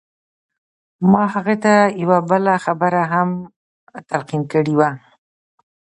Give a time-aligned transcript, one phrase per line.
[1.11, 3.29] ما هغه ته يوه بله خبره هم
[4.09, 4.89] تلقين کړې وه.